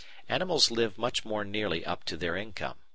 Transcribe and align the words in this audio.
Animals 0.27 0.71
live 0.71 0.97
much 0.97 1.25
more 1.25 1.45
nearly 1.45 1.85
up 1.85 2.05
to 2.05 2.17
their 2.17 2.35
income. 2.35 2.79